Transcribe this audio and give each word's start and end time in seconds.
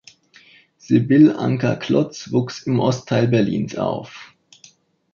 Sibyll-Anka 0.79 1.75
Klotz 1.75 2.31
wuchs 2.31 2.63
im 2.63 2.79
Ostteil 2.79 3.27
Berlins 3.27 3.75
auf. 3.77 4.33